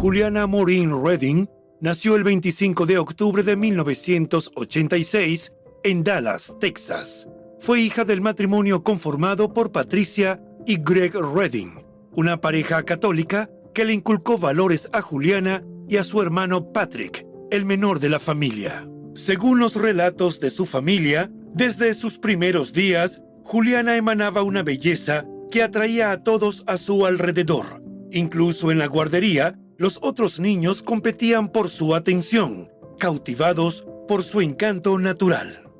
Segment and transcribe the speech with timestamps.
[0.00, 1.46] Juliana Maureen Redding
[1.82, 5.52] nació el 25 de octubre de 1986
[5.84, 7.28] en Dallas, Texas.
[7.58, 13.92] Fue hija del matrimonio conformado por Patricia y Greg Redding, una pareja católica que le
[13.92, 18.88] inculcó valores a Juliana y a su hermano Patrick, el menor de la familia.
[19.14, 25.62] Según los relatos de su familia, desde sus primeros días, Juliana emanaba una belleza que
[25.62, 27.82] atraía a todos a su alrededor.
[28.12, 34.98] Incluso en la guardería, los otros niños competían por su atención, cautivados por su encanto
[34.98, 35.70] natural.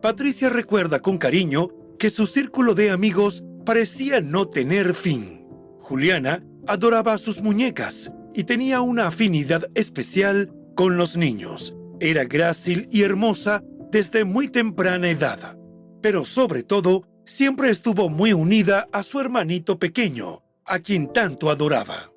[0.00, 5.48] Patricia recuerda con cariño que su círculo de amigos parecía no tener fin.
[5.80, 11.74] Juliana adoraba a sus muñecas y tenía una afinidad especial con los niños.
[11.98, 15.58] Era grácil y hermosa desde muy temprana edad,
[16.00, 22.12] pero sobre todo siempre estuvo muy unida a su hermanito pequeño, a quien tanto adoraba.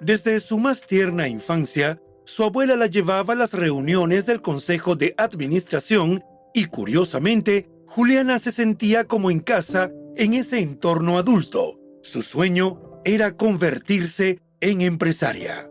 [0.00, 5.14] Desde su más tierna infancia, su abuela la llevaba a las reuniones del Consejo de
[5.18, 11.78] Administración y curiosamente, Juliana se sentía como en casa en ese entorno adulto.
[12.02, 15.68] Su sueño era convertirse en empresaria.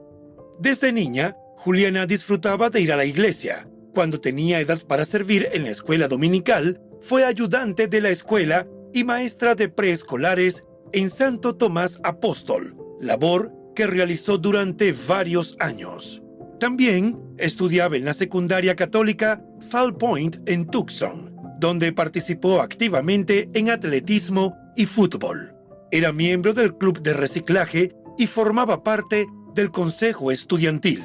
[0.59, 3.67] Desde niña, Juliana disfrutaba de ir a la iglesia.
[3.93, 9.03] Cuando tenía edad para servir en la escuela dominical, fue ayudante de la escuela y
[9.03, 16.21] maestra de preescolares en Santo Tomás Apóstol, labor que realizó durante varios años.
[16.59, 24.55] También estudiaba en la secundaria católica Sal Point en Tucson, donde participó activamente en atletismo
[24.75, 25.53] y fútbol.
[25.91, 31.03] Era miembro del club de reciclaje y formaba parte del consejo estudiantil.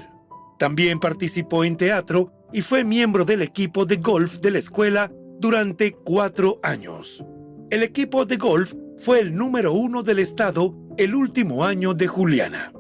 [0.59, 5.93] También participó en teatro y fue miembro del equipo de golf de la escuela durante
[5.93, 7.25] cuatro años.
[7.71, 12.73] El equipo de golf fue el número uno del estado el último año de Juliana.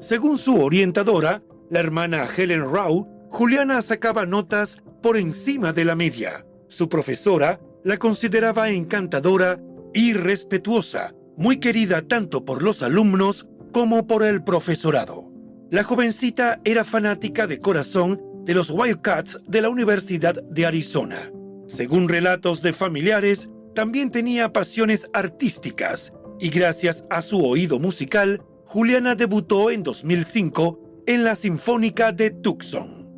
[0.00, 6.44] Según su orientadora, la hermana Helen Rao, Juliana sacaba notas por encima de la media.
[6.66, 9.60] Su profesora la consideraba encantadora
[9.94, 15.30] y respetuosa, muy querida tanto por los alumnos como por el profesorado.
[15.70, 21.30] La jovencita era fanática de corazón de los Wildcats de la Universidad de Arizona.
[21.68, 29.14] Según relatos de familiares, también tenía pasiones artísticas y gracias a su oído musical, Juliana
[29.14, 33.08] debutó en 2005 en la Sinfónica de Tucson.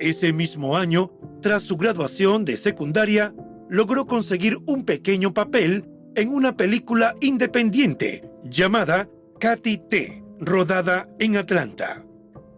[0.00, 3.34] Ese mismo año, tras su graduación de secundaria,
[3.68, 9.08] logró conseguir un pequeño papel en una película independiente llamada
[9.40, 12.04] Katy T rodada en Atlanta.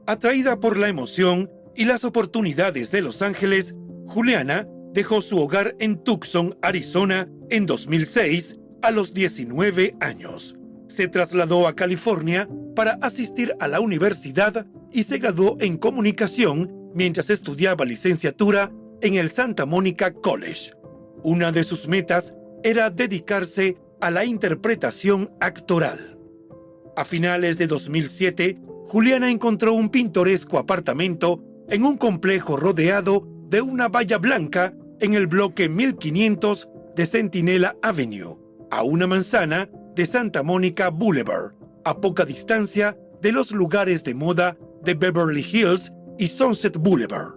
[0.06, 3.74] Atraída por la emoción y las oportunidades de Los Ángeles,
[4.06, 8.56] Juliana dejó su hogar en Tucson, Arizona, en 2006
[8.86, 10.56] a los 19 años.
[10.86, 17.30] Se trasladó a California para asistir a la universidad y se graduó en comunicación mientras
[17.30, 18.70] estudiaba licenciatura
[19.02, 20.72] en el Santa Monica College.
[21.24, 26.16] Una de sus metas era dedicarse a la interpretación actoral.
[26.96, 33.88] A finales de 2007, Juliana encontró un pintoresco apartamento en un complejo rodeado de una
[33.88, 40.90] valla blanca en el bloque 1500 de Sentinela Avenue, a una manzana de Santa Monica
[40.90, 41.54] Boulevard,
[41.84, 47.34] a poca distancia de los lugares de moda de Beverly Hills y Sunset Boulevard.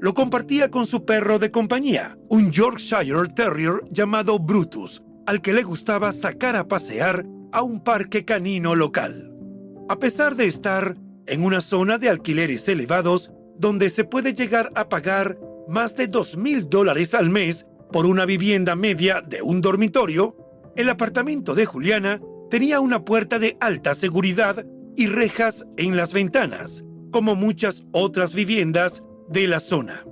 [0.00, 5.62] Lo compartía con su perro de compañía, un Yorkshire Terrier llamado Brutus, al que le
[5.62, 9.32] gustaba sacar a pasear a un parque canino local.
[9.88, 10.96] A pesar de estar
[11.26, 16.36] en una zona de alquileres elevados, donde se puede llegar a pagar más de dos
[16.36, 20.36] mil dólares al mes por una vivienda media de un dormitorio,
[20.76, 22.20] el apartamento de Juliana
[22.50, 24.64] tenía una puerta de alta seguridad
[24.96, 30.04] y rejas en las ventanas, como muchas otras viviendas de la zona.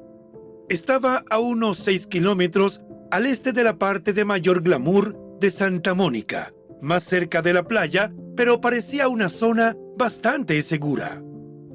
[0.68, 5.94] Estaba a unos 6 kilómetros al este de la parte de mayor glamour de Santa
[5.94, 11.22] Mónica, más cerca de la playa, pero parecía una zona bastante segura.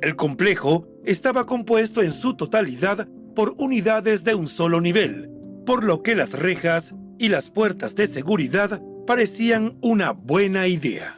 [0.02, 5.30] El complejo estaba compuesto en su totalidad por unidades de un solo nivel,
[5.66, 11.18] por lo que las rejas y las puertas de seguridad parecían una buena idea.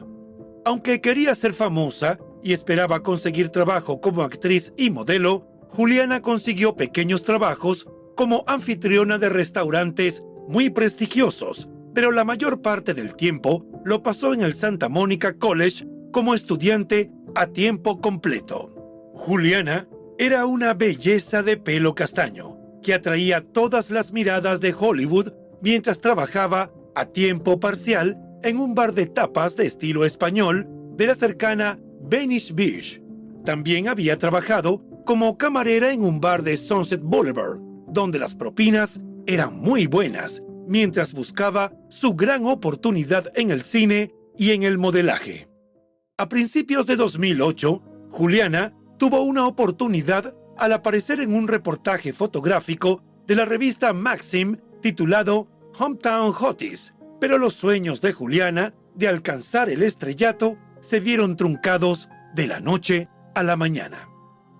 [0.66, 7.24] Aunque quería ser famosa y esperaba conseguir trabajo como actriz y modelo, Juliana consiguió pequeños
[7.24, 14.34] trabajos como anfitriona de restaurantes muy prestigiosos, pero la mayor parte del tiempo lo pasó
[14.34, 18.74] en el Santa Monica College como estudiante a tiempo completo.
[19.14, 26.01] Juliana era una belleza de pelo castaño que atraía todas las miradas de Hollywood mientras
[26.01, 31.80] trabajaba a tiempo parcial en un bar de tapas de estilo español de la cercana
[32.01, 33.01] Venice Beach.
[33.45, 39.57] También había trabajado como camarera en un bar de Sunset Boulevard, donde las propinas eran
[39.57, 45.48] muy buenas, mientras buscaba su gran oportunidad en el cine y en el modelaje.
[46.18, 53.36] A principios de 2008, Juliana tuvo una oportunidad al aparecer en un reportaje fotográfico de
[53.36, 55.47] la revista Maxim titulado
[55.77, 62.47] Hometown Hotties, pero los sueños de Juliana de alcanzar el estrellato se vieron truncados de
[62.47, 64.09] la noche a la mañana.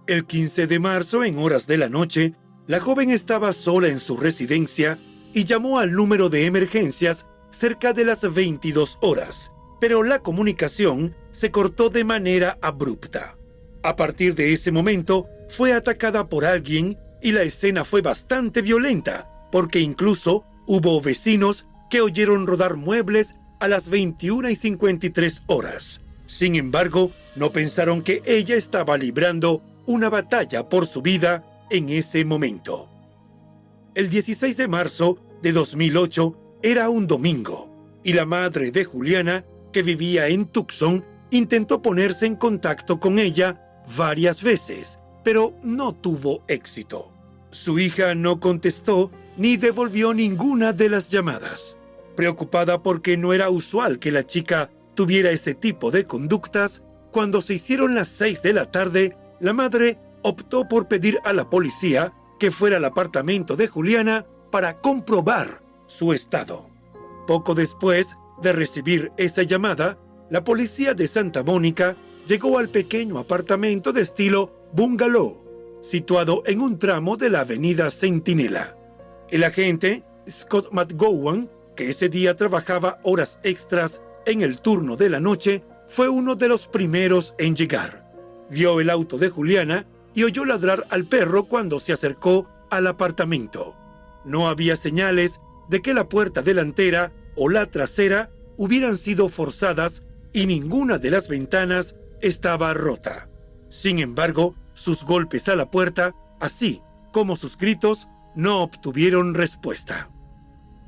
[0.08, 2.34] El 15 de marzo, en horas de la noche,
[2.68, 4.98] la joven estaba sola en su residencia
[5.34, 11.52] y llamó al número de emergencias cerca de las 22 horas, pero la comunicación se
[11.52, 13.38] cortó de manera abrupta.
[13.84, 19.30] A partir de ese momento, fue atacada por alguien y la escena fue bastante violenta,
[19.58, 26.02] porque incluso hubo vecinos que oyeron rodar muebles a las 21 y 53 horas.
[26.28, 32.24] Sin embargo, no pensaron que ella estaba librando una batalla por su vida en ese
[32.24, 32.88] momento.
[33.96, 39.44] El 16 de marzo de 2008 era un domingo y la madre de Juliana,
[39.74, 46.44] que vivía en Tucson, intentó ponerse en contacto con ella varias veces, pero no tuvo
[46.48, 47.12] éxito.
[47.50, 51.78] Su hija no contestó ni devolvió ninguna de las llamadas.
[52.16, 57.54] Preocupada porque no era usual que la chica tuviera ese tipo de conductas, cuando se
[57.54, 62.52] hicieron las seis de la tarde, la madre optó por pedir a la policía que
[62.52, 66.70] fuera al apartamento de Juliana para comprobar su estado.
[67.28, 69.98] Poco después de recibir esa llamada,
[70.30, 71.96] la policía de Santa Mónica
[72.28, 75.44] llegó al pequeño apartamento de estilo bungalow,
[75.82, 78.77] situado en un tramo de la avenida Centinela.
[79.30, 85.20] El agente, Scott McGowan, que ese día trabajaba horas extras en el turno de la
[85.20, 88.10] noche, fue uno de los primeros en llegar.
[88.50, 93.76] Vio el auto de Juliana y oyó ladrar al perro cuando se acercó al apartamento.
[94.24, 100.04] No había señales de que la puerta delantera o la trasera hubieran sido forzadas
[100.34, 103.30] y ninguna de las ventanas estaba rota.
[103.70, 106.82] Sin embargo, sus golpes a la puerta, así
[107.12, 108.08] como sus gritos,
[108.38, 110.12] no obtuvieron respuesta.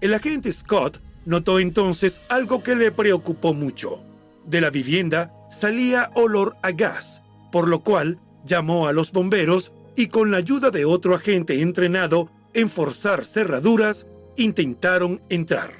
[0.02, 4.04] El agente Scott notó entonces algo que le preocupó mucho.
[4.46, 10.08] De la vivienda salía olor a gas, por lo cual llamó a los bomberos y
[10.08, 14.06] con la ayuda de otro agente entrenado en forzar cerraduras,
[14.38, 15.72] intentaron entrar.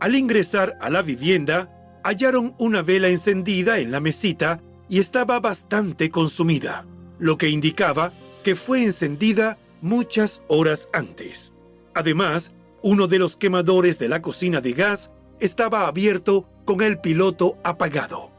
[0.00, 6.10] Al ingresar a la vivienda, hallaron una vela encendida en la mesita y estaba bastante
[6.10, 6.84] consumida,
[7.20, 11.52] lo que indicaba que fue encendida muchas horas antes.
[11.94, 12.52] Además,
[12.82, 18.32] uno de los quemadores de la cocina de gas estaba abierto con el piloto apagado.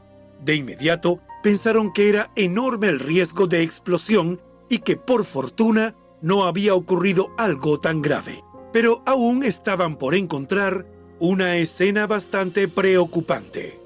[0.44, 6.44] De inmediato pensaron que era enorme el riesgo de explosión y que por fortuna no
[6.44, 8.44] había ocurrido algo tan grave.
[8.72, 10.86] Pero aún estaban por encontrar
[11.18, 13.80] una escena bastante preocupante.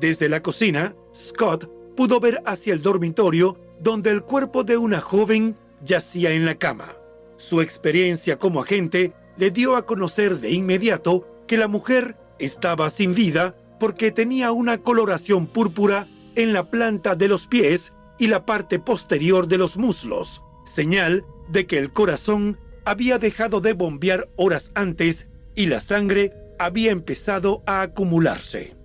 [0.00, 5.56] Desde la cocina, Scott pudo ver hacia el dormitorio donde el cuerpo de una joven
[5.84, 6.96] yacía en la cama.
[7.42, 13.16] Su experiencia como agente le dio a conocer de inmediato que la mujer estaba sin
[13.16, 16.06] vida porque tenía una coloración púrpura
[16.36, 21.66] en la planta de los pies y la parte posterior de los muslos, señal de
[21.66, 27.82] que el corazón había dejado de bombear horas antes y la sangre había empezado a
[27.82, 28.76] acumularse.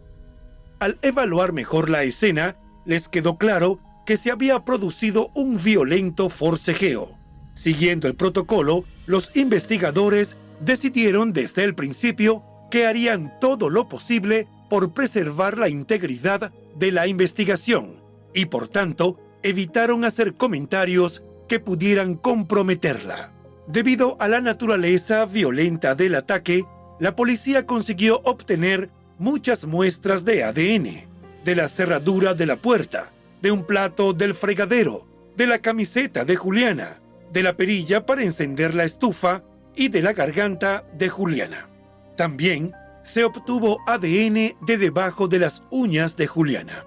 [0.80, 7.16] Al evaluar mejor la escena, les quedó claro que se había producido un violento forcejeo.
[7.58, 14.94] Siguiendo el protocolo, los investigadores decidieron desde el principio que harían todo lo posible por
[14.94, 17.96] preservar la integridad de la investigación
[18.36, 23.34] y por tanto evitaron hacer comentarios que pudieran comprometerla.
[23.66, 26.64] Debido a la naturaleza violenta del ataque,
[27.00, 31.08] la policía consiguió obtener muchas muestras de ADN,
[31.44, 33.12] de la cerradura de la puerta,
[33.42, 37.00] de un plato del fregadero, de la camiseta de Juliana,
[37.31, 39.43] de la perilla para encender la estufa
[39.75, 41.69] y de la garganta de Juliana.
[42.15, 46.86] También se obtuvo ADN de debajo de las uñas de Juliana.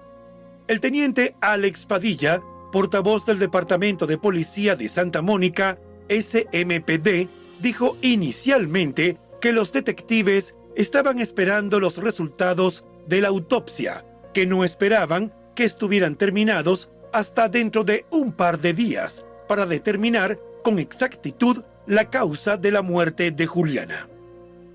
[0.67, 5.79] El teniente Alex Padilla, portavoz del Departamento de Policía de Santa Mónica,
[6.09, 7.27] SMPD,
[7.59, 15.33] dijo inicialmente que los detectives estaban esperando los resultados de la autopsia, que no esperaban
[15.55, 22.09] que estuvieran terminados hasta dentro de un par de días para determinar con exactitud la
[22.09, 24.07] causa de la muerte de Juliana.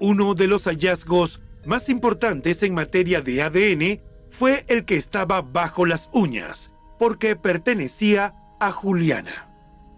[0.01, 5.87] Uno de los hallazgos más importantes en materia de ADN fue el que estaba bajo
[5.87, 9.49] las uñas, porque pertenecía a Juliana.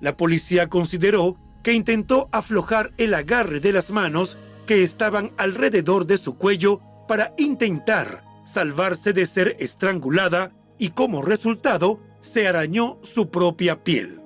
[0.00, 6.18] La policía consideró que intentó aflojar el agarre de las manos que estaban alrededor de
[6.18, 13.82] su cuello para intentar salvarse de ser estrangulada y como resultado se arañó su propia
[13.82, 14.17] piel.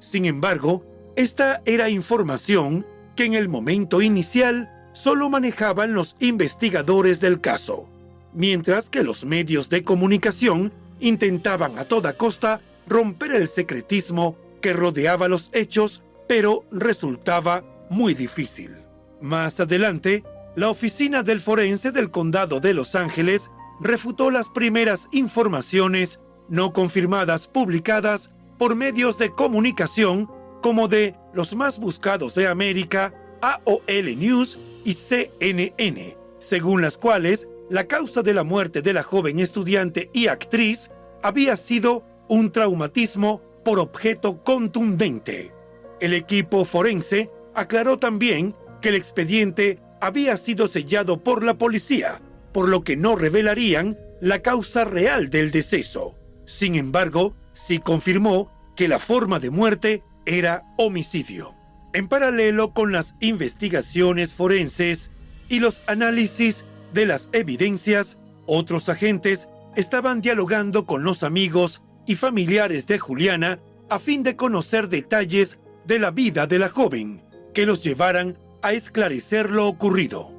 [0.00, 0.84] Sin embargo,
[1.16, 7.88] esta era información que en el momento inicial solo manejaban los investigadores del caso,
[8.32, 15.28] mientras que los medios de comunicación intentaban a toda costa romper el secretismo que rodeaba
[15.28, 18.76] los hechos, pero resultaba muy difícil.
[19.20, 20.24] Más adelante,
[20.56, 27.46] la oficina del forense del condado de Los Ángeles refutó las primeras informaciones no confirmadas
[27.46, 28.30] publicadas
[28.60, 36.18] por medios de comunicación como de los más buscados de América, AOL News y CNN,
[36.38, 40.90] según las cuales la causa de la muerte de la joven estudiante y actriz
[41.22, 45.54] había sido un traumatismo por objeto contundente.
[45.98, 52.20] El equipo forense aclaró también que el expediente había sido sellado por la policía,
[52.52, 56.18] por lo que no revelarían la causa real del deceso.
[56.44, 61.54] Sin embargo, sí confirmó que la forma de muerte era homicidio.
[61.92, 65.10] En paralelo con las investigaciones forenses
[65.48, 66.64] y los análisis
[66.94, 73.98] de las evidencias, otros agentes estaban dialogando con los amigos y familiares de Juliana a
[73.98, 77.22] fin de conocer detalles de la vida de la joven
[77.54, 80.32] que los llevaran a esclarecer lo ocurrido.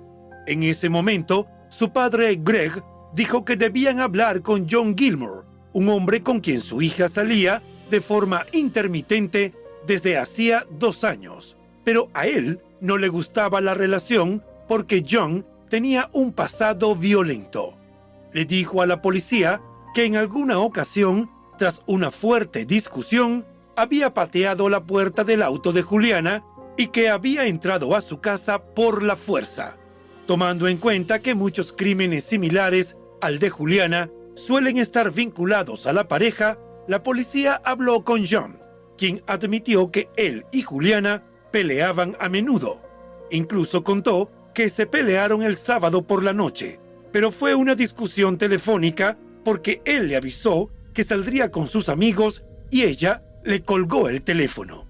[0.48, 6.22] En ese momento, su padre Greg dijo que debían hablar con John Gilmore, un hombre
[6.22, 9.54] con quien su hija salía de forma intermitente
[9.86, 11.58] desde hacía dos años.
[11.84, 17.74] Pero a él no le gustaba la relación porque John tenía un pasado violento.
[18.34, 19.62] Le dijo a la policía
[19.94, 25.82] que en alguna ocasión, tras una fuerte discusión, había pateado la puerta del auto de
[25.82, 26.44] Juliana
[26.78, 29.78] y que había entrado a su casa por la fuerza,
[30.28, 36.08] tomando en cuenta que muchos crímenes similares al de Juliana suelen estar vinculados a la
[36.08, 36.58] pareja,
[36.88, 38.60] la policía habló con John,
[38.98, 42.82] quien admitió que él y Juliana peleaban a menudo.
[43.30, 46.80] Incluso contó que se pelearon el sábado por la noche,
[47.12, 52.84] pero fue una discusión telefónica porque él le avisó que saldría con sus amigos y
[52.84, 54.86] ella le colgó el teléfono.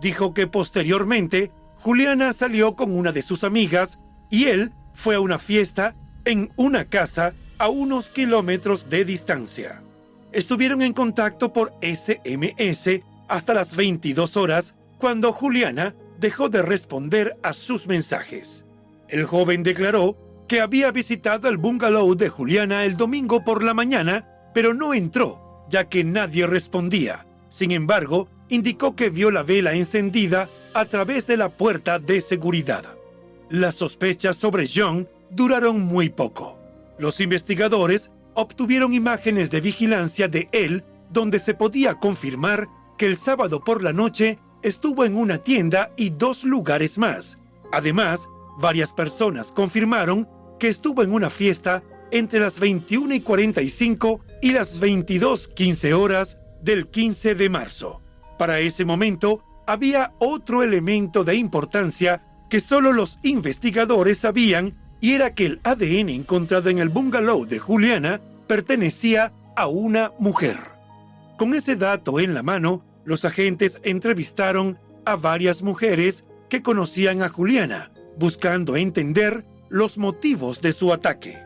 [0.00, 3.98] Dijo que posteriormente Juliana salió con una de sus amigas
[4.30, 9.82] y él fue a una fiesta en una casa a unos kilómetros de distancia.
[10.32, 17.52] Estuvieron en contacto por SMS hasta las 22 horas, cuando Juliana dejó de responder a
[17.52, 18.64] sus mensajes.
[19.08, 20.16] El joven declaró
[20.48, 25.66] que había visitado el bungalow de Juliana el domingo por la mañana, pero no entró,
[25.68, 27.26] ya que nadie respondía.
[27.50, 32.84] Sin embargo, indicó que vio la vela encendida a través de la puerta de seguridad.
[33.50, 36.59] Las sospechas sobre John duraron muy poco.
[37.00, 43.64] Los investigadores obtuvieron imágenes de vigilancia de él donde se podía confirmar que el sábado
[43.64, 47.38] por la noche estuvo en una tienda y dos lugares más.
[47.72, 48.28] Además,
[48.58, 50.28] varias personas confirmaron
[50.58, 56.88] que estuvo en una fiesta entre las 21 y 45 y las 22.15 horas del
[56.88, 58.02] 15 de marzo.
[58.38, 65.34] Para ese momento, había otro elemento de importancia que solo los investigadores sabían y era
[65.34, 70.56] que el ADN encontrado en el bungalow de Juliana pertenecía a una mujer.
[71.38, 77.28] Con ese dato en la mano, los agentes entrevistaron a varias mujeres que conocían a
[77.28, 81.38] Juliana, buscando entender los motivos de su ataque.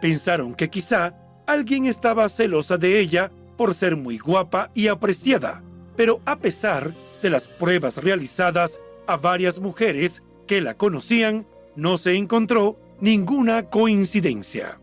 [0.00, 1.14] Pensaron que quizá
[1.46, 5.62] alguien estaba celosa de ella por ser muy guapa y apreciada,
[5.94, 11.46] pero a pesar de las pruebas realizadas a varias mujeres que la conocían,
[11.76, 14.80] no se encontró ninguna coincidencia.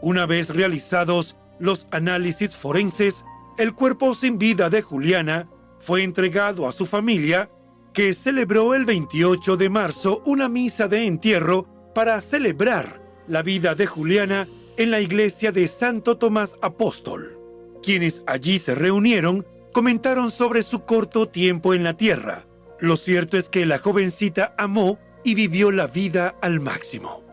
[0.00, 3.24] Una vez realizados los análisis forenses,
[3.58, 7.50] el cuerpo sin vida de Juliana fue entregado a su familia,
[7.92, 13.86] que celebró el 28 de marzo una misa de entierro para celebrar la vida de
[13.86, 17.38] Juliana en la iglesia de Santo Tomás Apóstol.
[17.82, 22.46] Quienes allí se reunieron comentaron sobre su corto tiempo en la tierra.
[22.80, 27.24] Lo cierto es que la jovencita amó y vivió la vida al máximo.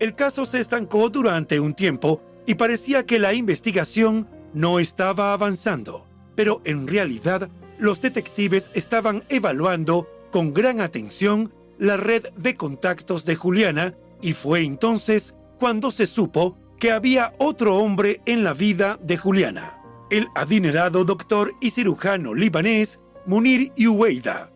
[0.00, 6.06] El caso se estancó durante un tiempo y parecía que la investigación no estaba avanzando,
[6.34, 13.36] pero en realidad los detectives estaban evaluando con gran atención la red de contactos de
[13.36, 19.18] Juliana y fue entonces cuando se supo que había otro hombre en la vida de
[19.18, 19.78] Juliana,
[20.10, 24.50] el adinerado doctor y cirujano libanés Munir Uweida.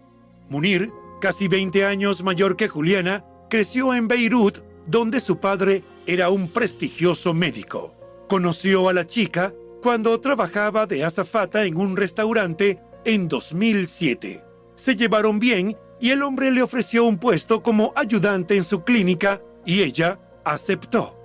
[0.48, 6.48] Munir, casi 20 años mayor que Juliana, creció en Beirut, donde su padre era un
[6.48, 7.94] prestigioso médico.
[8.28, 14.44] Conoció a la chica cuando trabajaba de azafata en un restaurante en 2007.
[14.74, 19.42] Se llevaron bien y el hombre le ofreció un puesto como ayudante en su clínica
[19.64, 21.16] y ella aceptó.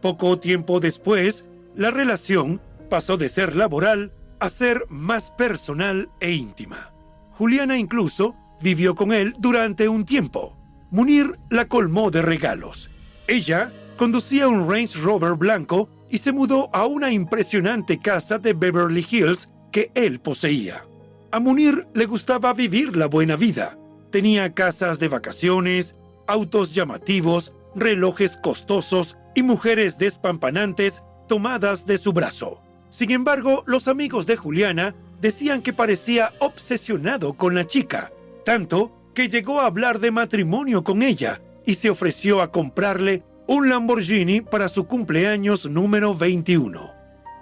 [0.00, 6.92] Poco tiempo después, la relación pasó de ser laboral a ser más personal e íntima.
[7.30, 10.56] Juliana incluso vivió con él durante un tiempo.
[10.90, 12.90] Munir la colmó de regalos.
[13.26, 19.06] Ella conducía un Range Rover blanco y se mudó a una impresionante casa de Beverly
[19.08, 20.84] Hills que él poseía.
[21.30, 23.78] A Munir le gustaba vivir la buena vida.
[24.10, 25.96] Tenía casas de vacaciones,
[26.26, 32.60] autos llamativos, relojes costosos y mujeres despampanantes tomadas de su brazo.
[32.90, 38.12] Sin embargo, los amigos de Juliana decían que parecía obsesionado con la chica,
[38.44, 43.68] tanto que llegó a hablar de matrimonio con ella y se ofreció a comprarle un
[43.68, 46.90] Lamborghini para su cumpleaños número 21.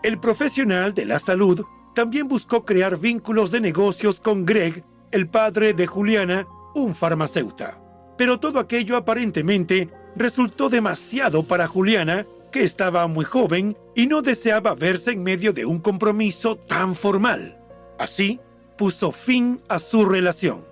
[0.02, 5.74] El profesional de la salud también buscó crear vínculos de negocios con Greg, el padre
[5.74, 8.14] de Juliana, un farmacéutico.
[8.16, 14.74] Pero todo aquello aparentemente resultó demasiado para Juliana, que estaba muy joven y no deseaba
[14.74, 17.58] verse en medio de un compromiso tan formal.
[17.98, 18.40] Así,
[18.76, 20.69] puso fin a su relación.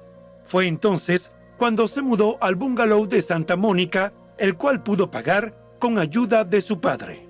[0.49, 5.99] Fue entonces cuando se mudó al bungalow de Santa Mónica el cual pudo pagar con
[5.99, 7.29] ayuda de su padre.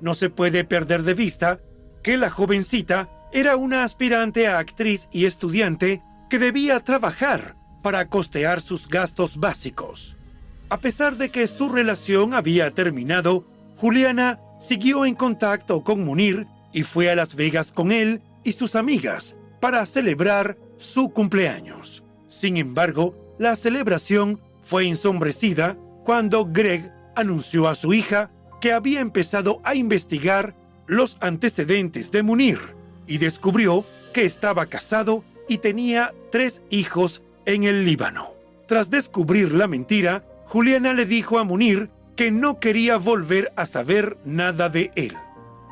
[0.00, 1.60] No se puede perder de vista
[2.02, 8.60] que la jovencita era una aspirante a actriz y estudiante que debía trabajar para costear
[8.60, 10.16] sus gastos básicos.
[10.68, 13.44] A pesar de que su relación había terminado,
[13.76, 18.76] Juliana siguió en contacto con Munir y fue a Las Vegas con él y sus
[18.76, 22.04] amigas para celebrar su cumpleaños.
[22.30, 29.60] Sin embargo, la celebración fue ensombrecida cuando Greg anunció a su hija que había empezado
[29.64, 30.54] a investigar
[30.86, 32.58] los antecedentes de Munir
[33.06, 38.30] y descubrió que estaba casado y tenía tres hijos en el Líbano.
[38.66, 44.18] Tras descubrir la mentira, Juliana le dijo a Munir que no quería volver a saber
[44.24, 45.16] nada de él.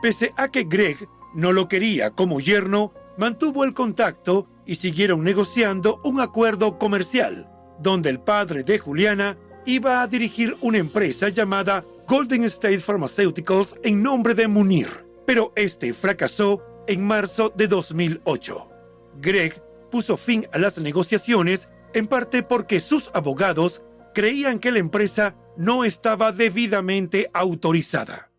[0.02, 5.98] Pese a que Greg no lo quería como yerno, mantuvo el contacto y siguieron negociando
[6.04, 7.48] un acuerdo comercial,
[7.80, 14.02] donde el padre de Juliana iba a dirigir una empresa llamada Golden State Pharmaceuticals en
[14.02, 14.88] nombre de Munir,
[15.26, 18.68] pero este fracasó en marzo de 2008.
[19.16, 23.82] Greg puso fin a las negociaciones en parte porque sus abogados
[24.14, 28.30] creían que la empresa no estaba debidamente autorizada.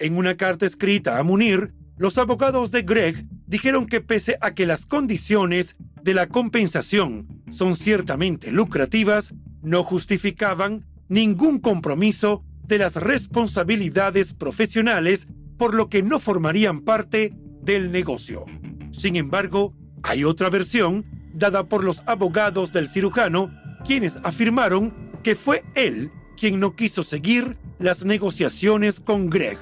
[0.00, 4.66] En una carta escrita a Munir, los abogados de Greg dijeron que pese a que
[4.66, 14.34] las condiciones de la compensación son ciertamente lucrativas, no justificaban ningún compromiso de las responsabilidades
[14.34, 18.44] profesionales, por lo que no formarían parte del negocio.
[18.92, 23.50] Sin embargo, hay otra versión dada por los abogados del cirujano,
[23.84, 29.58] quienes afirmaron que fue él quien no quiso seguir las negociaciones con Greg.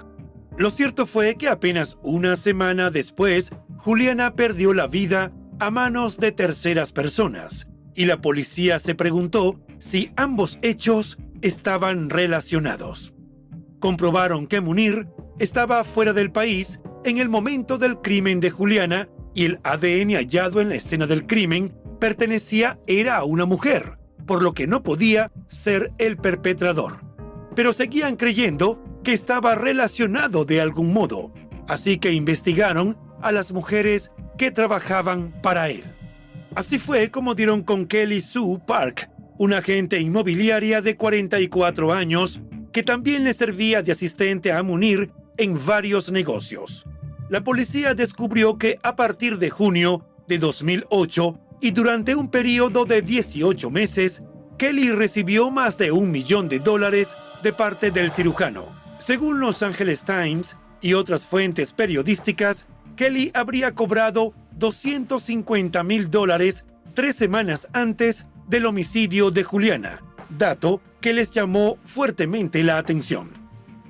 [0.58, 6.32] Lo cierto fue que apenas una semana después, Juliana perdió la vida a manos de
[6.32, 13.14] terceras personas, y la policía se preguntó si ambos hechos estaban relacionados.
[13.78, 15.08] Comprobaron que Munir
[15.38, 20.60] estaba fuera del país en el momento del crimen de Juliana y el ADN hallado
[20.60, 25.30] en la escena del crimen pertenecía era a una mujer, por lo que no podía
[25.46, 27.04] ser el perpetrador.
[27.54, 31.32] Pero seguían creyendo que estaba relacionado de algún modo,
[31.68, 35.84] así que investigaron a las mujeres que trabajaban para él.
[36.54, 42.40] Así fue como dieron con Kelly Sue Park, una agente inmobiliaria de 44 años
[42.72, 46.84] que también le servía de asistente a Munir en varios negocios.
[47.28, 53.02] La policía descubrió que a partir de junio de 2008 y durante un periodo de
[53.02, 54.22] 18 meses,
[54.58, 58.68] Kelly recibió más de un millón de dólares de parte del cirujano.
[58.98, 67.14] Según Los Angeles Times y otras fuentes periodísticas, Kelly habría cobrado 250 mil dólares tres
[67.14, 73.32] semanas antes del homicidio de Juliana, dato que les llamó fuertemente la atención.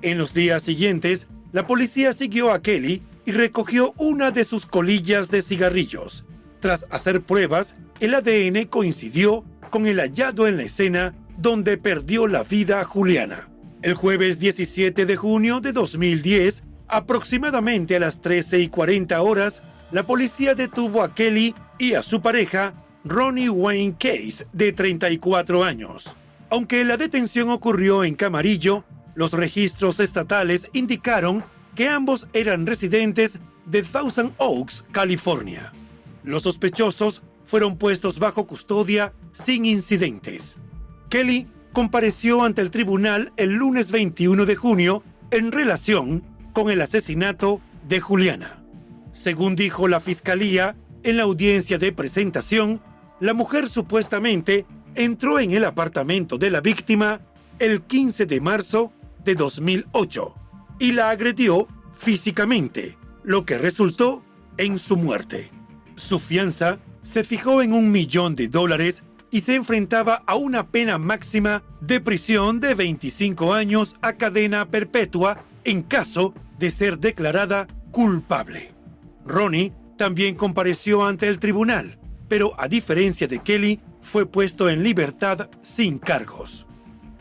[0.01, 5.31] En los días siguientes, la policía siguió a Kelly y recogió una de sus colillas
[5.31, 6.25] de cigarrillos.
[6.59, 12.43] Tras hacer pruebas, el ADN coincidió con el hallado en la escena donde perdió la
[12.43, 13.49] vida Juliana.
[13.81, 20.05] El jueves 17 de junio de 2010, aproximadamente a las 13 y 40 horas, la
[20.05, 22.73] policía detuvo a Kelly y a su pareja
[23.03, 26.15] Ronnie Wayne Case, de 34 años.
[26.49, 28.83] Aunque la detención ocurrió en Camarillo,
[29.15, 31.43] los registros estatales indicaron
[31.75, 35.73] que ambos eran residentes de Thousand Oaks, California.
[36.23, 40.57] Los sospechosos fueron puestos bajo custodia sin incidentes.
[41.09, 46.23] Kelly compareció ante el tribunal el lunes 21 de junio en relación
[46.57, 48.63] con el asesinato de Juliana.
[49.11, 52.81] Según dijo la fiscalía en la audiencia de presentación,
[53.19, 54.65] la mujer supuestamente
[54.95, 57.21] entró en el apartamento de la víctima
[57.59, 58.91] el 15 de marzo
[59.23, 60.33] de 2008
[60.79, 64.23] y la agredió físicamente, lo que resultó
[64.57, 65.51] en su muerte.
[65.93, 70.97] Su fianza se fijó en un millón de dólares y se enfrentaba a una pena
[70.97, 78.73] máxima de prisión de 25 años a cadena perpetua en caso de ser declarada culpable.
[79.25, 85.49] Ronnie también compareció ante el tribunal pero a diferencia de Kelly, fue puesto en libertad
[85.61, 86.65] sin cargos.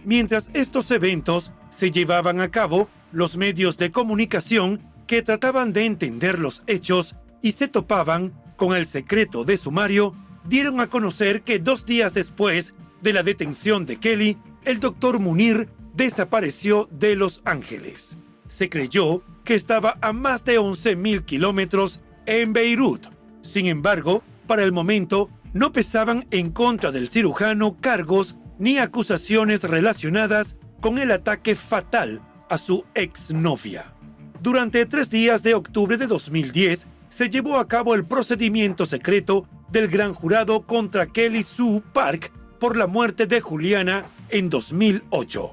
[0.04, 6.38] Mientras estos eventos se llevaban a cabo, los medios de comunicación que trataban de entender
[6.38, 11.84] los hechos y se topaban con el secreto de sumario, dieron a conocer que dos
[11.84, 18.16] días después de la detención de Kelly, el doctor Munir desapareció de Los Ángeles.
[18.48, 23.06] Se creyó que estaba a más de 11.000 kilómetros en Beirut.
[23.42, 30.56] Sin embargo, para el momento, no pesaban en contra del cirujano cargos ni acusaciones relacionadas
[30.80, 33.92] con el ataque fatal a su exnovia.
[34.42, 39.88] Durante tres días de octubre de 2010, se llevó a cabo el procedimiento secreto del
[39.88, 45.52] gran jurado contra Kelly Sue Park por la muerte de Juliana en 2008.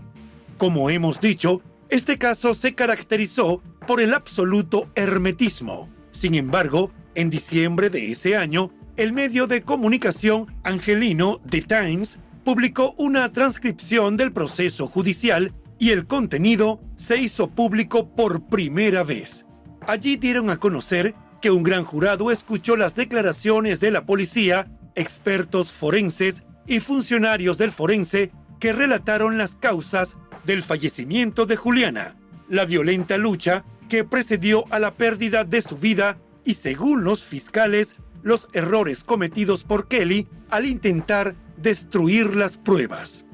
[0.57, 1.61] Como hemos dicho,
[1.93, 5.89] este caso se caracterizó por el absoluto hermetismo.
[6.09, 12.95] Sin embargo, en diciembre de ese año, el medio de comunicación angelino The Times publicó
[12.97, 19.45] una transcripción del proceso judicial y el contenido se hizo público por primera vez.
[19.85, 25.71] Allí dieron a conocer que un gran jurado escuchó las declaraciones de la policía, expertos
[25.71, 32.15] forenses y funcionarios del forense que relataron las causas del fallecimiento de Juliana,
[32.49, 37.95] la violenta lucha que precedió a la pérdida de su vida y según los fiscales
[38.21, 43.25] los errores cometidos por Kelly al intentar destruir las pruebas.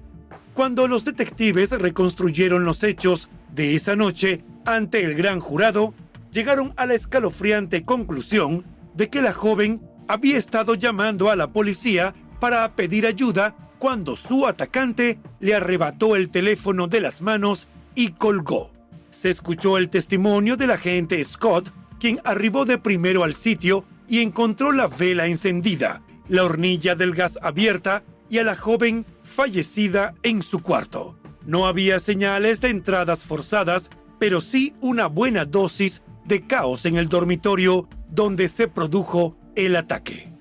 [0.54, 5.94] Cuando los detectives reconstruyeron los hechos de esa noche ante el gran jurado,
[6.32, 12.14] llegaron a la escalofriante conclusión de que la joven había estado llamando a la policía
[12.40, 18.72] para pedir ayuda cuando su atacante le arrebató el teléfono de las manos y colgó.
[19.10, 24.72] Se escuchó el testimonio del agente Scott, quien arribó de primero al sitio y encontró
[24.72, 30.62] la vela encendida, la hornilla del gas abierta y a la joven fallecida en su
[30.62, 31.18] cuarto.
[31.46, 33.90] No había señales de entradas forzadas,
[34.20, 40.32] pero sí una buena dosis de caos en el dormitorio donde se produjo el ataque.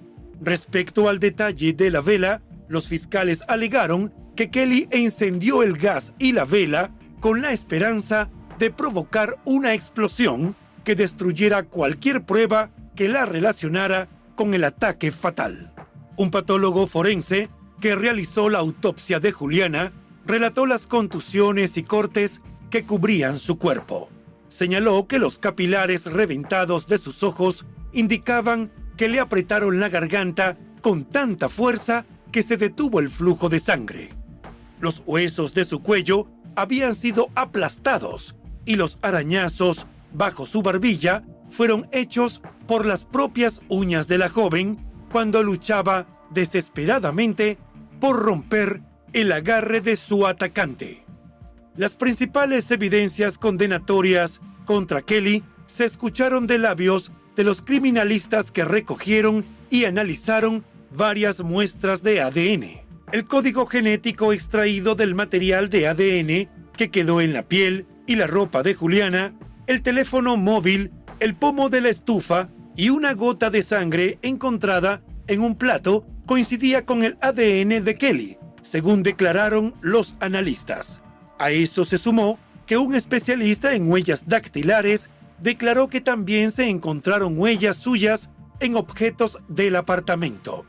[0.41, 6.33] Respecto al detalle de la vela, los fiscales alegaron que Kelly encendió el gas y
[6.33, 10.55] la vela con la esperanza de provocar una explosión
[10.85, 15.73] que destruyera cualquier prueba que la relacionara con el ataque fatal.
[16.17, 17.51] Un patólogo forense
[17.81, 19.93] que realizó la autopsia de Juliana
[20.27, 24.11] relató las contusiones y cortes que cubrían su cuerpo.
[24.49, 31.05] Señaló que los capilares reventados de sus ojos indicaban que le apretaron la garganta con
[31.05, 34.11] tanta fuerza que se detuvo el flujo de sangre.
[34.81, 41.89] Los huesos de su cuello habían sido aplastados y los arañazos bajo su barbilla fueron
[41.93, 44.79] hechos por las propias uñas de la joven
[45.11, 47.59] cuando luchaba desesperadamente
[48.01, 51.05] por romper el agarre de su atacante.
[51.77, 59.47] Las principales evidencias condenatorias contra Kelly se escucharon de labios de los criminalistas que recogieron
[59.71, 62.65] y analizaron varias muestras de ADN.
[63.13, 68.27] El código genético extraído del material de ADN que quedó en la piel y la
[68.27, 69.35] ropa de Juliana,
[69.67, 75.41] el teléfono móvil, el pomo de la estufa y una gota de sangre encontrada en
[75.43, 81.01] un plato coincidía con el ADN de Kelly, según declararon los analistas.
[81.39, 87.39] A eso se sumó que un especialista en huellas dactilares declaró que también se encontraron
[87.39, 90.67] huellas suyas en objetos del apartamento.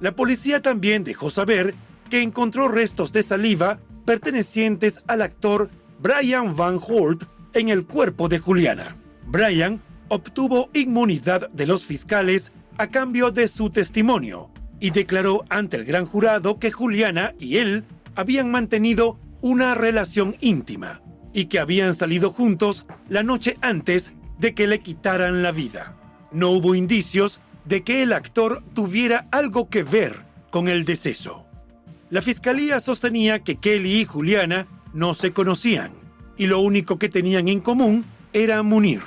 [0.00, 1.74] La policía también dejó saber
[2.10, 8.38] que encontró restos de saliva pertenecientes al actor Brian Van Holt en el cuerpo de
[8.38, 8.96] Juliana.
[9.26, 15.84] Brian obtuvo inmunidad de los fiscales a cambio de su testimonio y declaró ante el
[15.84, 22.30] gran jurado que Juliana y él habían mantenido una relación íntima y que habían salido
[22.30, 25.96] juntos la noche antes de que le quitaran la vida.
[26.30, 31.46] No hubo indicios de que el actor tuviera algo que ver con el deceso.
[32.10, 35.90] La fiscalía sostenía que Kelly y Juliana no se conocían
[36.36, 39.02] y lo único que tenían en común era Munir.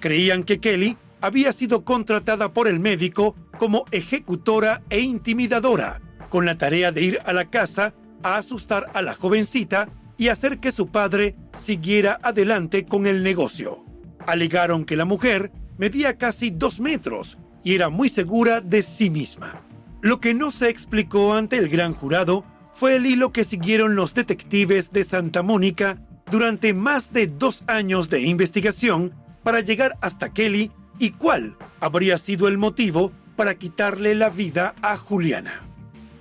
[0.00, 6.56] Creían que Kelly había sido contratada por el médico como ejecutora e intimidadora, con la
[6.56, 10.88] tarea de ir a la casa a asustar a la jovencita y hacer que su
[10.88, 13.84] padre siguiera adelante con el negocio.
[14.26, 19.62] Alegaron que la mujer medía casi dos metros y era muy segura de sí misma.
[20.02, 24.14] Lo que no se explicó ante el gran jurado fue el hilo que siguieron los
[24.14, 25.98] detectives de Santa Mónica
[26.30, 32.48] durante más de dos años de investigación para llegar hasta Kelly y cuál habría sido
[32.48, 35.62] el motivo para quitarle la vida a Juliana.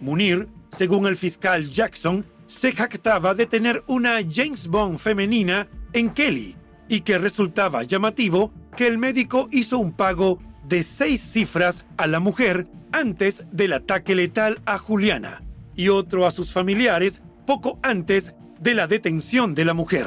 [0.02, 6.56] Munir, según el fiscal Jackson, se jactaba de tener una James Bond femenina en Kelly
[6.88, 12.20] y que resultaba llamativo que el médico hizo un pago de seis cifras a la
[12.20, 15.44] mujer antes del ataque letal a Juliana
[15.76, 20.06] y otro a sus familiares poco antes de la detención de la mujer.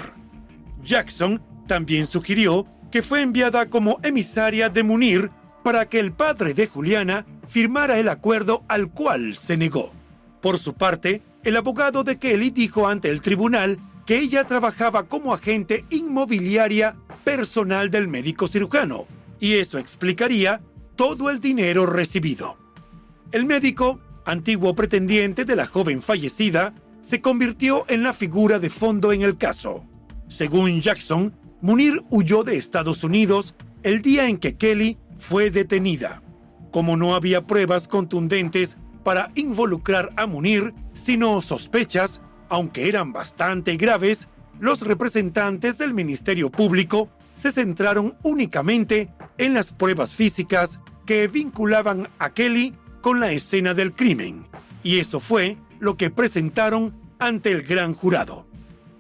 [0.84, 5.30] Jackson también sugirió que fue enviada como emisaria de Munir
[5.64, 9.92] para que el padre de Juliana firmara el acuerdo al cual se negó.
[10.40, 15.34] Por su parte, el abogado de Kelly dijo ante el tribunal que ella trabajaba como
[15.34, 19.06] agente inmobiliaria personal del médico cirujano
[19.42, 20.62] y eso explicaría
[20.94, 22.56] todo el dinero recibido.
[23.32, 29.12] El médico, antiguo pretendiente de la joven fallecida, se convirtió en la figura de fondo
[29.12, 29.84] en el caso.
[30.28, 36.22] Según Jackson, Munir huyó de Estados Unidos el día en que Kelly fue detenida.
[36.70, 44.28] Como no había pruebas contundentes para involucrar a Munir, sino sospechas, aunque eran bastante graves,
[44.60, 52.32] los representantes del Ministerio Público se centraron únicamente en las pruebas físicas que vinculaban a
[52.32, 54.46] Kelly con la escena del crimen,
[54.82, 58.46] y eso fue lo que presentaron ante el gran jurado.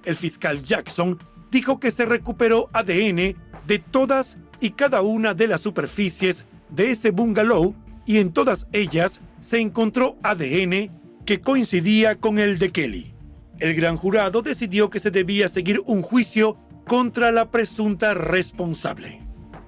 [0.04, 1.18] El fiscal Jackson
[1.50, 7.10] dijo que se recuperó ADN de todas y cada una de las superficies de ese
[7.10, 7.74] bungalow
[8.06, 10.90] y en todas ellas se encontró ADN
[11.24, 13.14] que coincidía con el de Kelly.
[13.60, 19.21] El gran jurado decidió que se debía seguir un juicio contra la presunta responsable.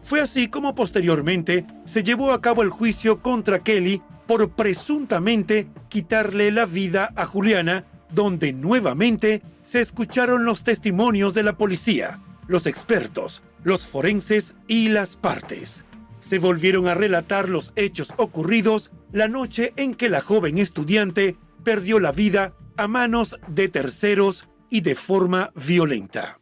[0.04, 6.52] Fue así como posteriormente se llevó a cabo el juicio contra Kelly por presuntamente quitarle
[6.52, 13.42] la vida a Juliana, donde nuevamente se escucharon los testimonios de la policía, los expertos,
[13.64, 15.86] los forenses y las partes.
[16.20, 21.98] Se volvieron a relatar los hechos ocurridos la noche en que la joven estudiante perdió
[21.98, 26.40] la vida a manos de terceros y de forma violenta.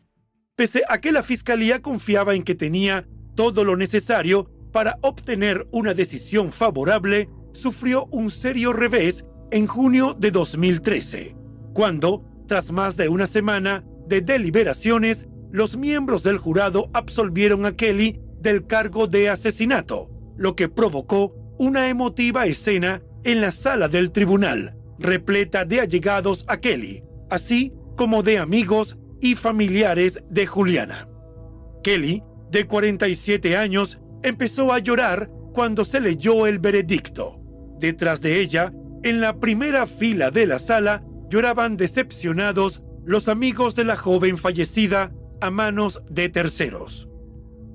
[0.57, 5.95] Pese a que la fiscalía confiaba en que tenía todo lo necesario para obtener una
[5.95, 11.37] decisión favorable, sufrió un serio revés en junio de 2013,
[11.75, 18.18] cuando, tras más de una semana de deliberaciones, los miembros del jurado absolvieron a Kelly
[18.40, 24.75] del cargo de asesinato, lo que provocó una emotiva escena en la sala del tribunal,
[24.99, 31.09] repleta de allegados a Kelly, así como de amigos y familiares de Juliana.
[31.85, 37.41] Kelly, de 47 años, empezó a llorar cuando se leyó el veredicto.
[37.81, 43.85] Detrás de ella, en la primera fila de la sala, lloraban decepcionados los amigos de
[43.85, 47.09] la joven fallecida a manos de terceros.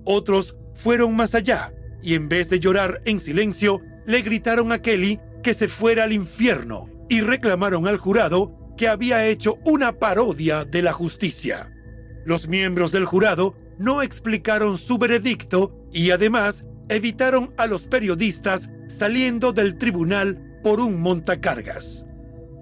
[0.06, 5.20] Otros fueron más allá y en vez de llorar en silencio, le gritaron a Kelly
[5.42, 10.84] que se fuera al infierno y reclamaron al jurado que había hecho una parodia de
[10.84, 11.74] la justicia.
[12.26, 19.54] Los miembros del jurado no explicaron su veredicto y además evitaron a los periodistas saliendo
[19.54, 22.06] del tribunal por un montacargas.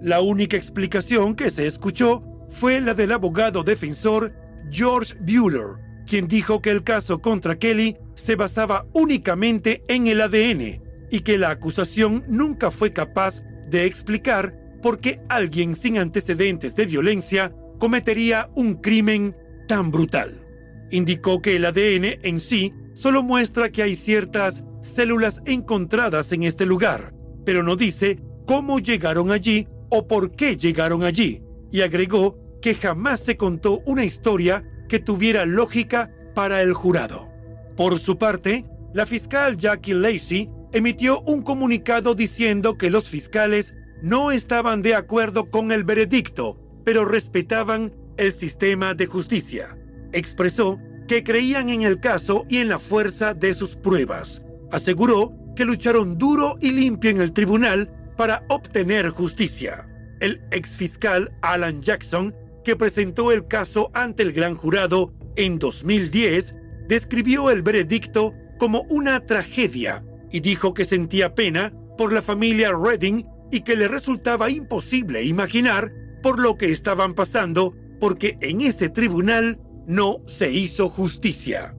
[0.00, 4.32] La única explicación que se escuchó fue la del abogado defensor
[4.70, 10.82] George Bueller, quien dijo que el caso contra Kelly se basaba únicamente en el ADN
[11.10, 16.86] y que la acusación nunca fue capaz de explicar por qué alguien sin antecedentes de
[16.86, 20.45] violencia cometería un crimen tan brutal.
[20.90, 26.66] Indicó que el ADN en sí solo muestra que hay ciertas células encontradas en este
[26.66, 27.12] lugar,
[27.44, 33.20] pero no dice cómo llegaron allí o por qué llegaron allí, y agregó que jamás
[33.20, 37.28] se contó una historia que tuviera lógica para el jurado.
[37.76, 44.30] Por su parte, la fiscal Jackie Lacey emitió un comunicado diciendo que los fiscales no
[44.30, 49.76] estaban de acuerdo con el veredicto, pero respetaban el sistema de justicia.
[50.16, 54.42] Expresó que creían en el caso y en la fuerza de sus pruebas.
[54.72, 59.86] Aseguró que lucharon duro y limpio en el tribunal para obtener justicia.
[60.20, 62.34] El exfiscal Alan Jackson
[62.66, 66.56] que presentó el caso ante el gran jurado en 2010,
[66.88, 73.24] describió el veredicto como una tragedia y dijo que sentía pena por la familia Redding
[73.52, 75.92] y que le resultaba imposible imaginar
[76.24, 81.76] por lo que estaban pasando porque en ese tribunal no se hizo justicia.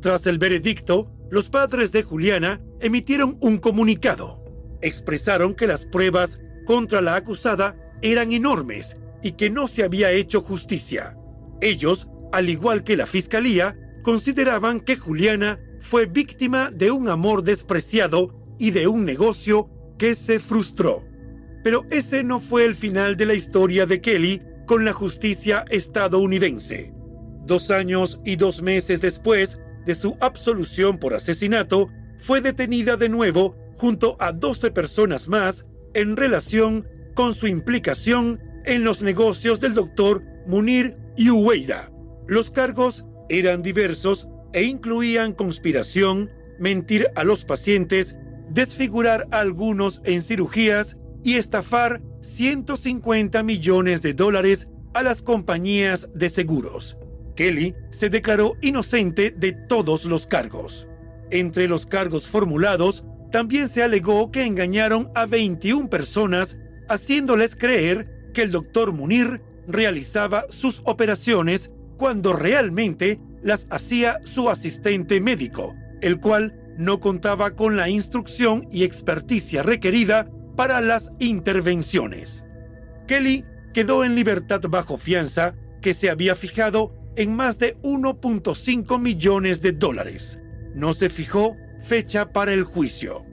[0.00, 4.42] Tras el veredicto, los padres de Juliana emitieron un comunicado.
[4.80, 10.40] Expresaron que las pruebas contra la acusada eran enormes y que no se había hecho
[10.40, 11.16] justicia.
[11.60, 18.34] Ellos, al igual que la fiscalía, consideraban que Juliana fue víctima de un amor despreciado
[18.58, 19.68] y de un negocio
[19.98, 21.04] que se frustró.
[21.64, 26.95] Pero ese no fue el final de la historia de Kelly con la justicia estadounidense.
[27.46, 33.56] Dos años y dos meses después de su absolución por asesinato, fue detenida de nuevo
[33.76, 40.24] junto a 12 personas más en relación con su implicación en los negocios del doctor
[40.46, 41.90] Munir Uweida.
[42.26, 48.16] Los cargos eran diversos e incluían conspiración, mentir a los pacientes,
[48.50, 56.30] desfigurar a algunos en cirugías y estafar 150 millones de dólares a las compañías de
[56.30, 56.96] seguros.
[57.36, 60.88] Kelly se declaró inocente de todos los cargos.
[61.30, 68.42] Entre los cargos formulados, también se alegó que engañaron a 21 personas haciéndoles creer que
[68.42, 76.54] el doctor Munir realizaba sus operaciones cuando realmente las hacía su asistente médico, el cual
[76.78, 82.44] no contaba con la instrucción y experticia requerida para las intervenciones.
[83.06, 89.60] Kelly quedó en libertad bajo fianza que se había fijado en más de 1.5 millones
[89.62, 90.38] de dólares.
[90.74, 93.24] No se fijó fecha para el juicio.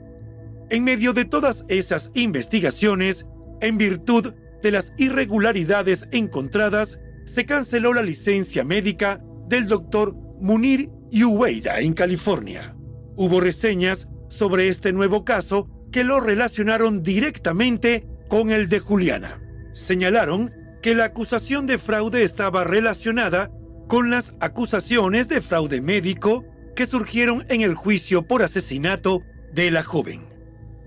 [0.70, 3.26] En medio de todas esas investigaciones,
[3.60, 11.80] en virtud de las irregularidades encontradas, se canceló la licencia médica del doctor Munir Uweida
[11.80, 12.76] en California.
[13.16, 19.40] Hubo reseñas sobre este nuevo caso que lo relacionaron directamente con el de Juliana.
[19.74, 23.50] Señalaron que la acusación de fraude estaba relacionada
[23.88, 29.22] con las acusaciones de fraude médico, que surgieron en el juicio por asesinato
[29.52, 30.22] de la joven.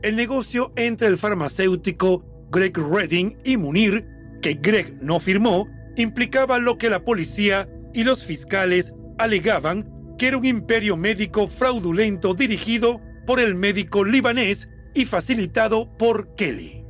[0.02, 4.08] El negocio entre el farmacéutico Greg Redding y Munir,
[4.41, 10.38] que Greg no firmó, implicaba lo que la policía y los fiscales alegaban que era
[10.38, 16.86] un imperio médico fraudulento dirigido por el médico libanés y facilitado por Kelly.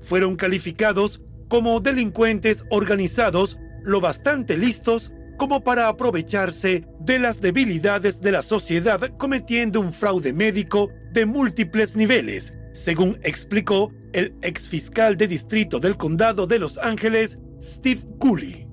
[0.00, 8.32] Fueron calificados como delincuentes organizados lo bastante listos como para aprovecharse de las debilidades de
[8.32, 15.80] la sociedad cometiendo un fraude médico de múltiples niveles, según explicó el exfiscal de distrito
[15.80, 18.66] del condado de Los Ángeles, Steve Cooley.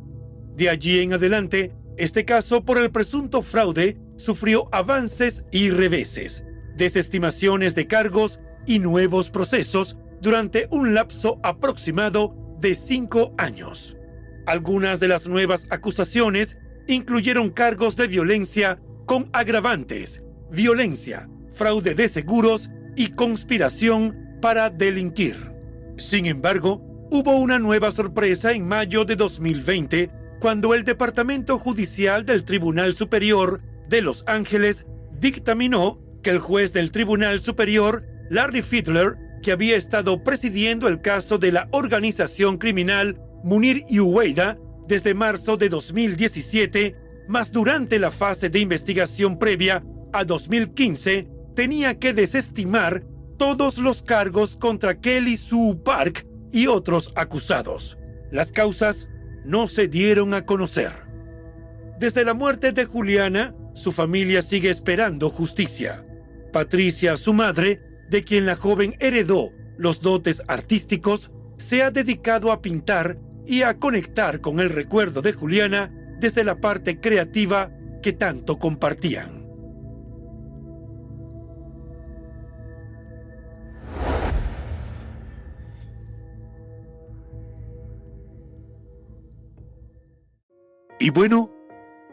[0.55, 6.43] De allí en adelante, este caso por el presunto fraude sufrió avances y reveses,
[6.75, 13.95] desestimaciones de cargos y nuevos procesos durante un lapso aproximado de cinco años.
[14.49, 22.71] Algunas de las nuevas acusaciones incluyeron cargos de violencia con agravantes, violencia, fraude de seguros
[22.95, 25.35] y conspiración para delinquir.
[25.99, 26.81] Sin embargo,
[27.11, 33.61] hubo una nueva sorpresa en mayo de 2020 cuando el Departamento Judicial del Tribunal Superior
[33.87, 34.87] de Los Ángeles
[35.19, 41.37] dictaminó que el juez del Tribunal Superior, Larry Fiedler, que había estado presidiendo el caso
[41.37, 46.95] de la organización criminal Munir Uweida desde marzo de 2017,
[47.27, 53.03] más durante la fase de investigación previa a 2015, tenía que desestimar
[53.37, 57.97] todos los cargos contra Kelly Sue Park y otros acusados.
[58.31, 59.07] Las causas
[59.45, 60.91] no se dieron a conocer.
[61.99, 66.03] Desde la muerte de Juliana, su familia sigue esperando justicia.
[66.51, 72.61] Patricia, su madre, de quien la joven heredó los dotes artísticos, se ha dedicado a
[72.61, 73.19] pintar
[73.49, 77.71] y a conectar con el recuerdo de Juliana desde la parte creativa
[78.03, 79.39] que tanto compartían.
[90.99, 91.51] Y bueno,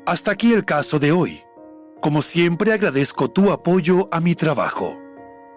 [0.07, 1.43] hasta aquí el caso de hoy.
[2.01, 4.99] Como siempre agradezco tu apoyo a mi trabajo.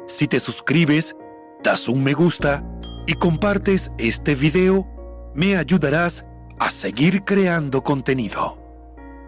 [0.08, 1.16] Si te suscribes,
[1.64, 2.66] das un me gusta
[3.08, 4.99] y compartes este video,
[5.34, 6.26] me ayudarás
[6.60, 8.58] a seguir creando contenido.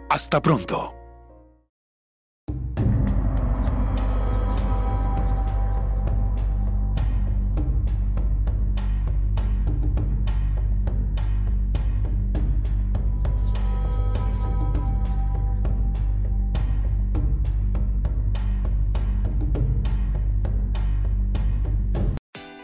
[0.09, 1.00] Hasta pronto.